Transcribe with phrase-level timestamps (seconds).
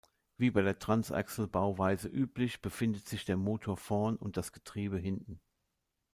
[0.35, 5.39] Wie bei der Transaxle-Bauweise üblich befindet sich der Motor vorn und das Getriebe hinten.